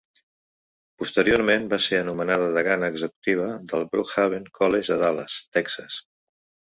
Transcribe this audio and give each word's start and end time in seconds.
Posteriorment 1.01 1.67
va 1.73 1.77
ser 1.87 1.99
anomenada 2.05 2.47
degana 2.57 2.89
executiva 2.95 3.45
del 3.73 3.85
Brookhaven 3.93 4.49
College 4.61 4.95
a 4.97 4.99
Dallas, 5.05 5.37
Texas. 5.59 6.01